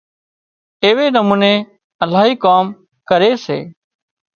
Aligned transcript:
ايوي 0.83 1.05
نموني 1.15 1.53
الاهي 2.03 2.33
ڪام 2.43 2.65
ڪري 3.09 3.31
سي 3.45 3.59